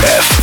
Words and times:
Death. 0.00 0.37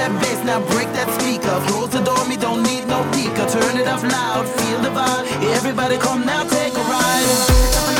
that 0.00 0.12
bass, 0.22 0.42
now 0.44 0.60
break 0.72 0.88
that 0.96 1.08
speaker. 1.20 1.56
Close 1.68 1.90
the 1.90 2.00
door, 2.00 2.24
me 2.26 2.36
don't 2.36 2.62
need 2.62 2.86
no 2.88 3.04
peeker. 3.12 3.46
Turn 3.52 3.76
it 3.76 3.86
up 3.86 4.02
loud, 4.02 4.48
feel 4.48 4.80
the 4.80 4.88
vibe. 4.88 5.24
Everybody 5.56 5.98
come 5.98 6.24
now, 6.24 6.42
take 6.44 6.74
a 6.74 6.84
ride. 6.88 7.99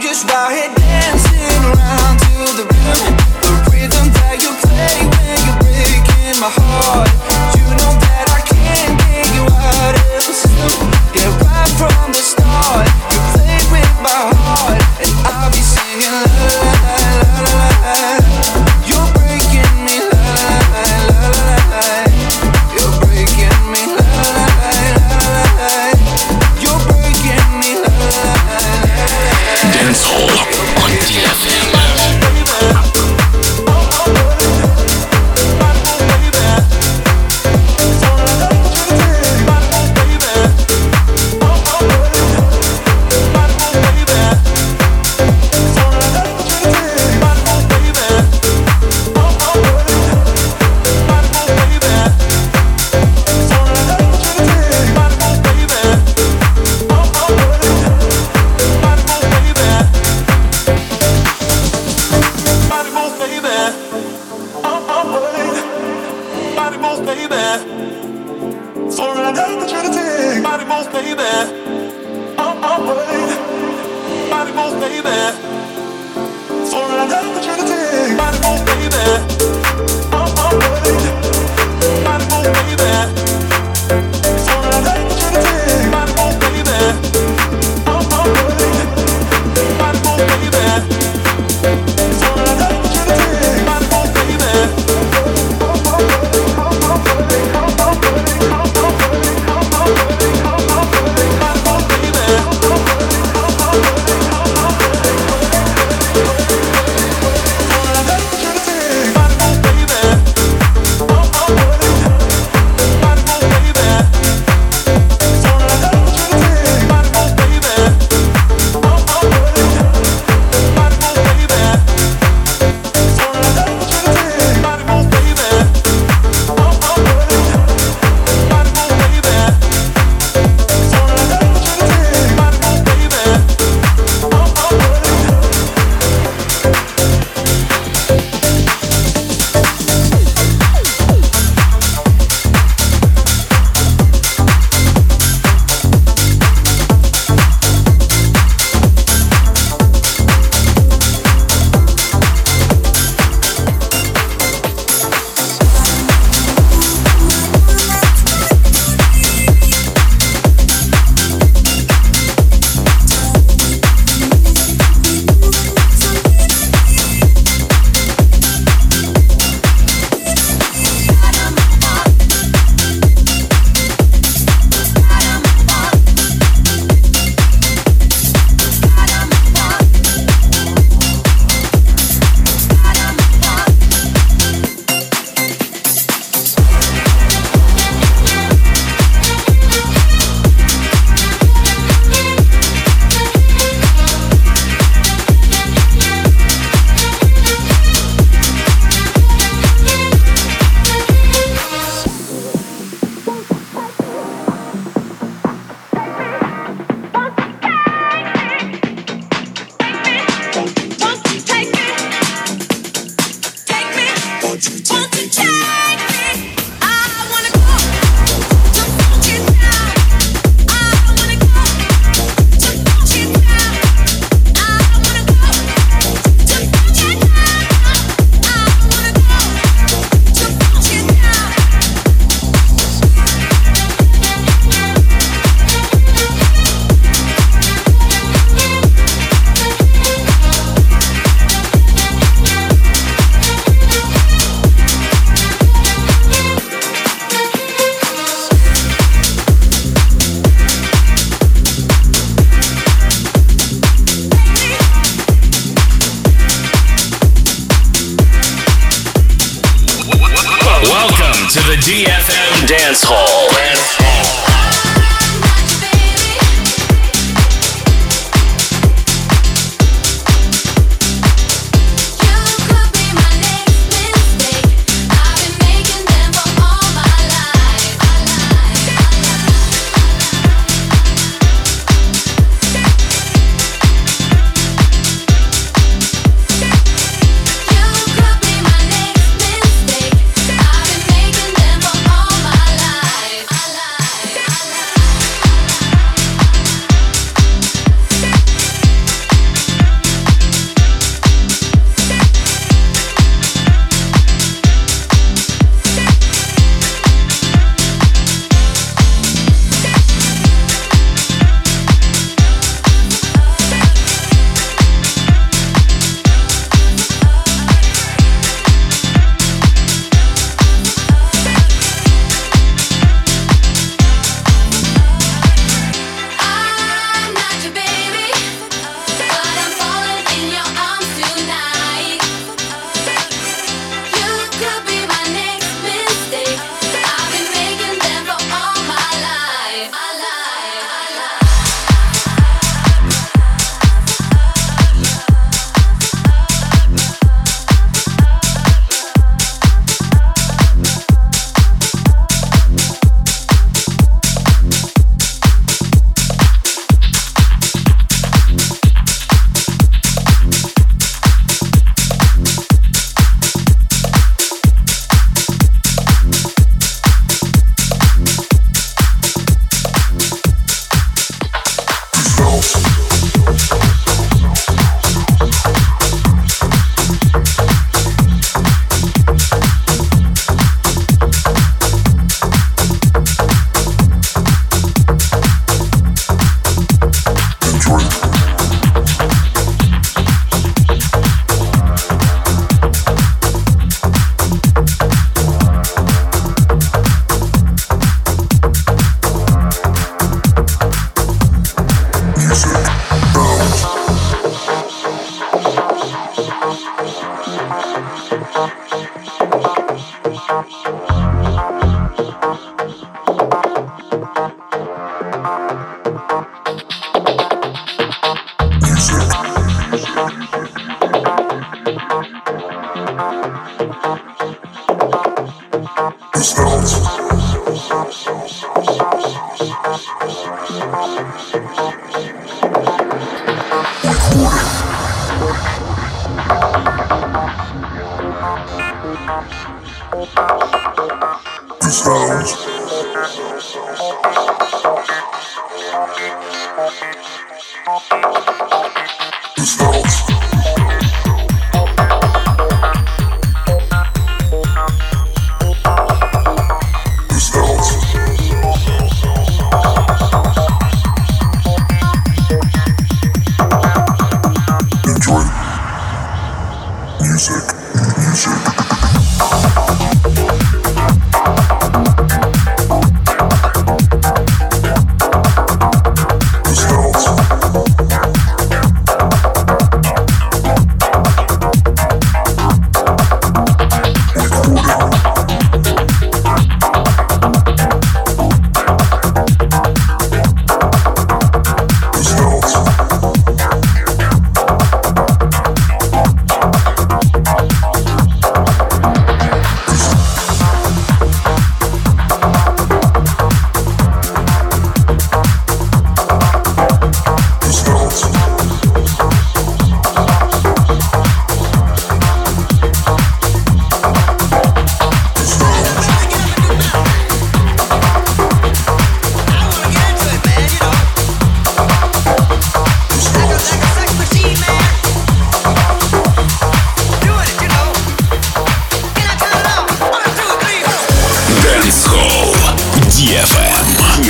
Just 0.00 0.30
out 0.30 0.50
here 0.50 0.72
dancing 0.74 1.62
around 1.62 2.18
to 2.18 2.56
the 2.56 2.64
rhythm, 2.64 3.14
the 3.44 3.52
rhythm 3.70 4.06
that 4.16 4.40
you 4.40 4.50
play 4.64 4.96
when 5.06 5.38
you're 5.44 5.60
breaking 5.60 6.40
my 6.40 6.50
heart. 6.50 7.08
You 7.54 7.68
know 7.78 7.92
that 8.00 8.26
I 8.32 8.40
can't 8.42 8.96
get 8.96 9.28
you 9.36 9.44
out 9.44 9.94
of 9.94 10.24
the 10.26 10.32
system. 10.32 10.88
Yeah, 11.14 11.30
right 11.44 11.70
from 11.78 12.10
the 12.10 12.24
start, 12.24 12.88
you 13.12 13.20
played 13.36 13.68
with 13.70 13.92
my 14.02 14.34
heart, 14.34 14.82
and 15.04 15.12
I'll 15.30 15.50
be 15.52 15.62
singing 15.62 16.10
la 16.10 16.24
la 16.24 17.04
la 17.20 17.40
la 17.44 18.54
la. 18.56 18.59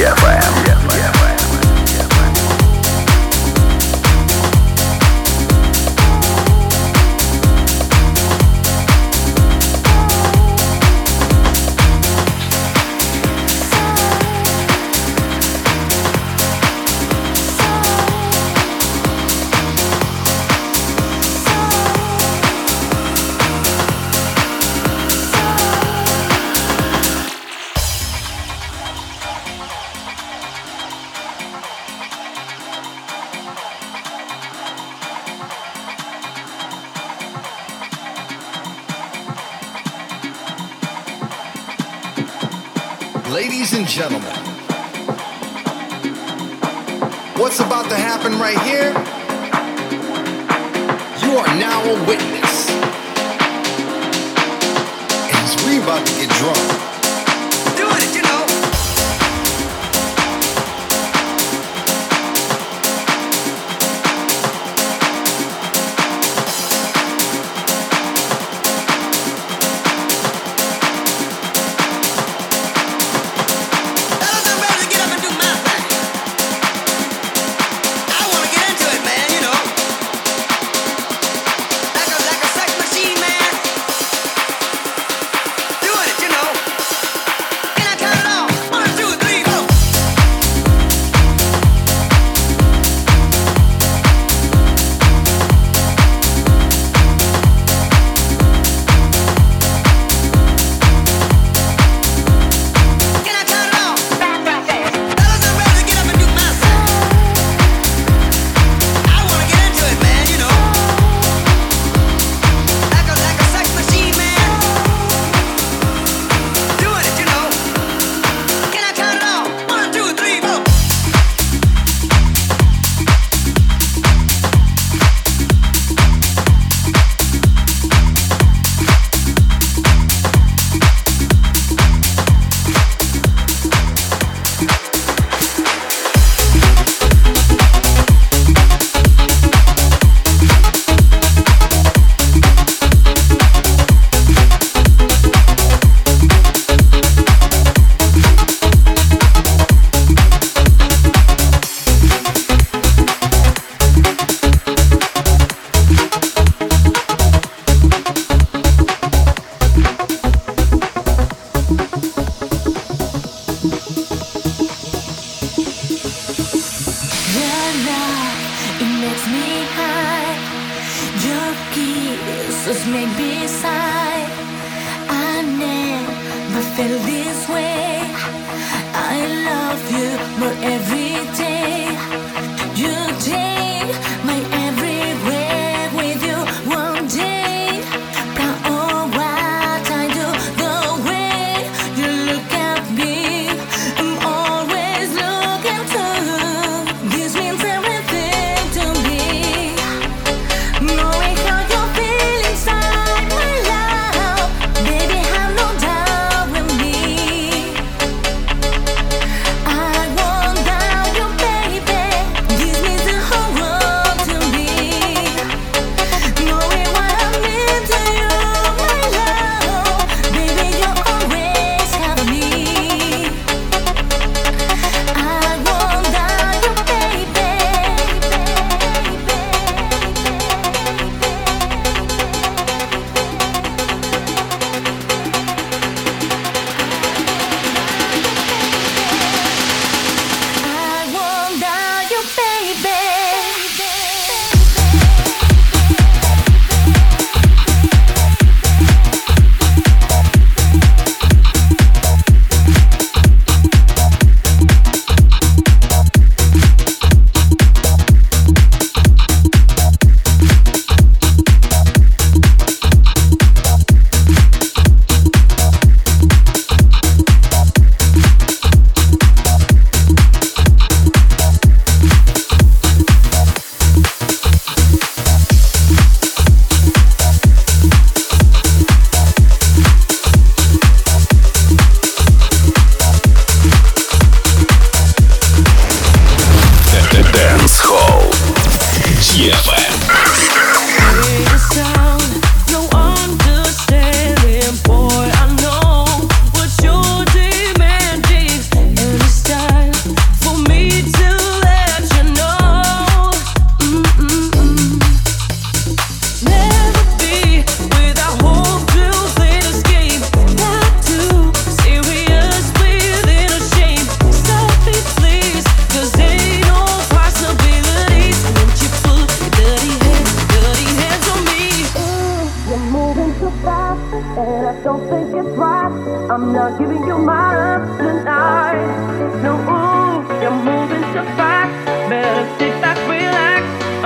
DFM. 0.00 0.59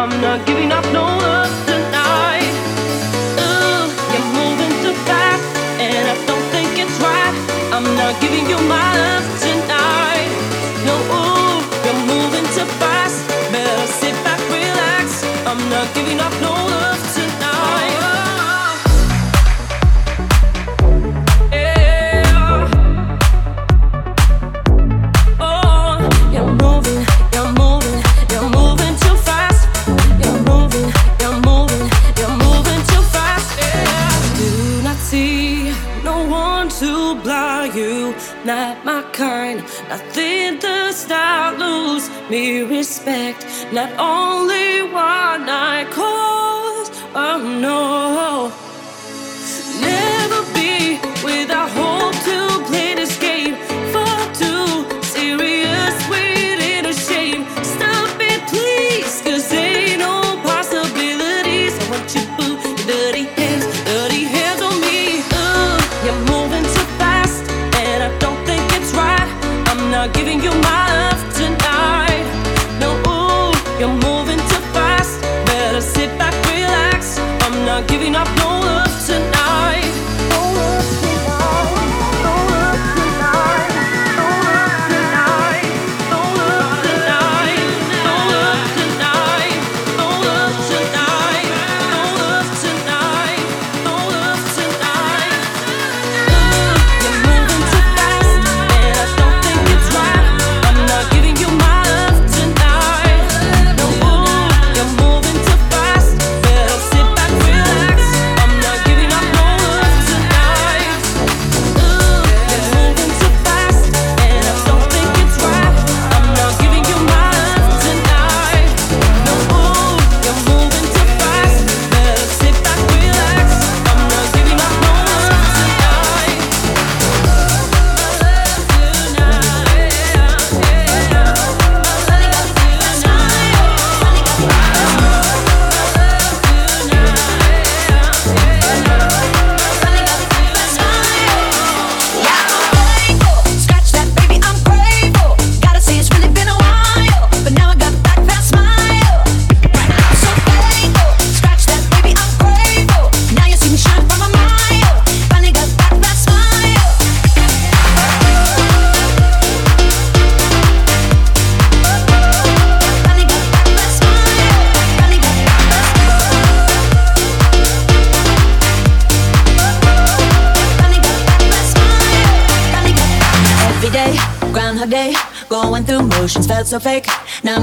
I'm 0.04 0.20
not 0.20 0.46
giving 0.46 0.70
up 0.70 0.84
respect 42.84 43.40
not 43.72 43.90
only 43.98 44.82
what 44.92 45.43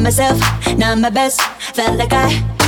myself, 0.02 0.40
not 0.78 0.98
my 0.98 1.10
best. 1.10 1.42
Felt 1.76 1.98
like 1.98 2.14
I 2.14 2.61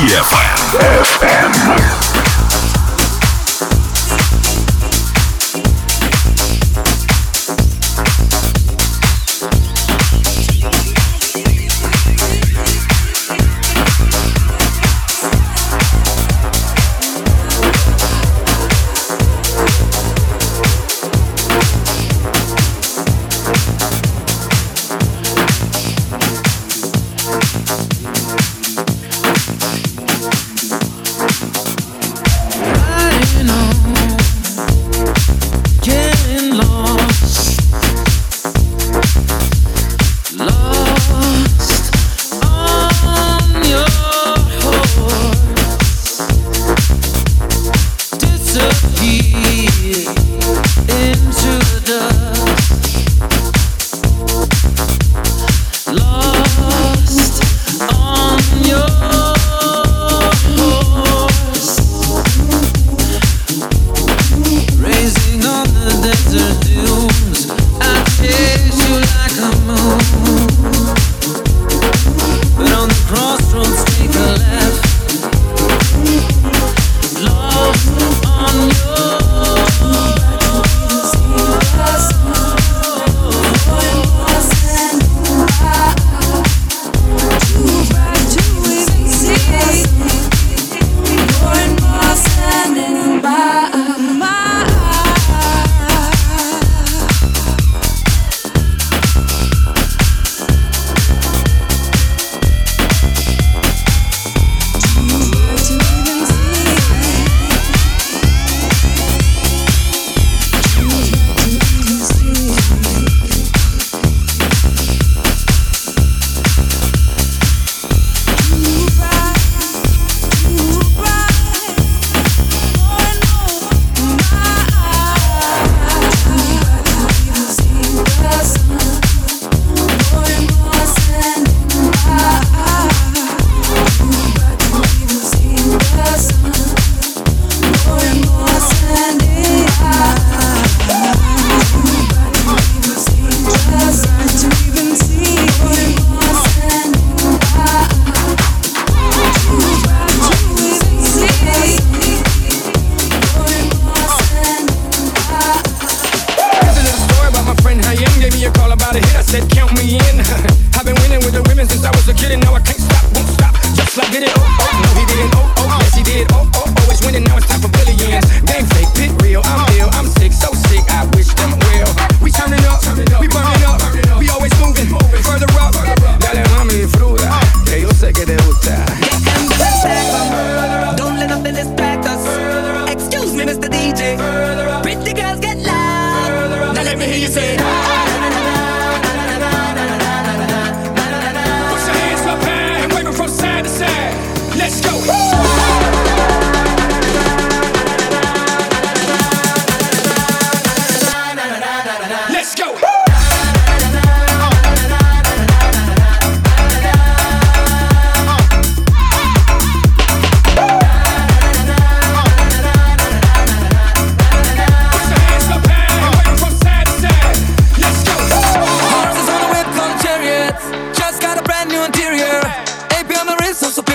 DFM. 0.00 0.56
FM. 1.04 2.09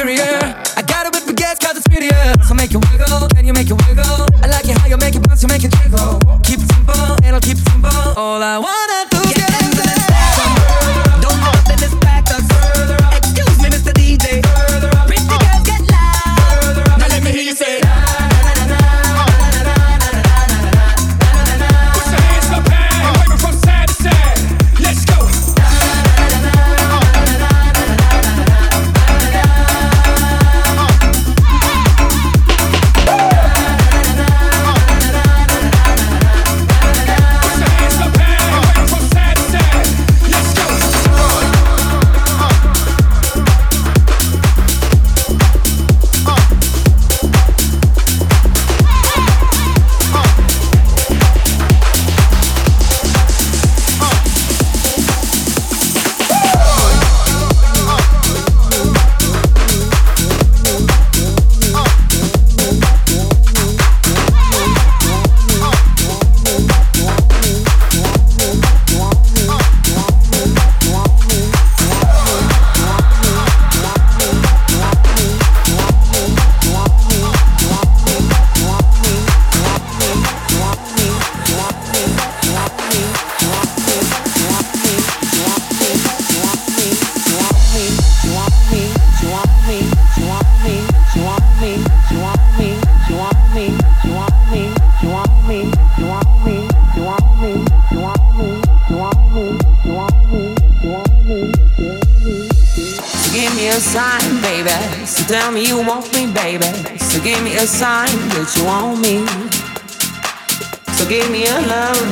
area. 0.07 0.54